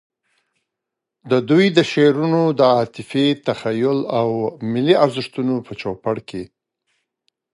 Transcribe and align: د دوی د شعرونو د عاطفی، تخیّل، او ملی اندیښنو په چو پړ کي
د 1.31 1.33
دوی 1.49 1.65
د 1.77 1.79
شعرونو 1.91 2.41
د 2.59 2.61
عاطفی، 2.75 3.27
تخیّل، 3.47 3.99
او 4.19 4.29
ملی 4.71 4.95
اندیښنو 5.05 5.55
په 5.67 5.73
چو 5.81 5.91
پړ 6.03 6.15
کي 6.29 6.43